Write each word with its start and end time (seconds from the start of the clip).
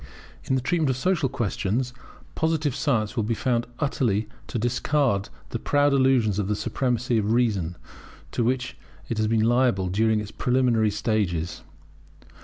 In 0.45 0.55
the 0.55 0.61
treatment 0.61 0.89
of 0.89 0.97
social 0.97 1.29
questions 1.29 1.93
Positive 2.33 2.73
science 2.73 3.15
will 3.15 3.21
be 3.23 3.35
found 3.35 3.67
utterly 3.77 4.27
to 4.47 4.57
discard 4.57 5.29
those 5.51 5.61
proud 5.63 5.93
illusions 5.93 6.39
of 6.39 6.47
the 6.47 6.55
supremacy 6.55 7.19
of 7.19 7.31
reason, 7.33 7.77
to 8.31 8.43
which 8.43 8.75
it 9.09 9.19
had 9.19 9.29
been 9.29 9.43
liable 9.43 9.89
during 9.89 10.19
its 10.19 10.31
preliminary 10.31 10.89
stages. 10.89 11.61